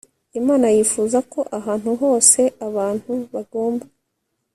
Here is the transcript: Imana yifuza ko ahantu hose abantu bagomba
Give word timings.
Imana 0.39 0.65
yifuza 0.75 1.17
ko 1.31 1.39
ahantu 1.59 1.89
hose 2.01 2.41
abantu 2.67 3.13
bagomba 3.33 3.85